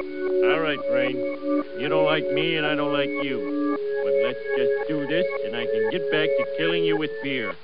All 0.00 0.60
right, 0.60 0.78
Brain. 0.88 1.16
You 1.78 1.88
don't 1.88 2.06
like 2.06 2.24
me, 2.32 2.56
and 2.56 2.66
I 2.66 2.74
don't 2.74 2.92
like 2.92 3.10
you. 3.22 3.76
But 4.02 4.14
let's 4.24 4.38
just 4.56 4.88
do 4.88 5.06
this, 5.06 5.26
and 5.44 5.54
I 5.54 5.66
can 5.66 5.90
get 5.90 6.10
back 6.10 6.28
to 6.28 6.46
killing 6.56 6.84
you 6.84 6.96
with 6.96 7.10
beer. 7.22 7.54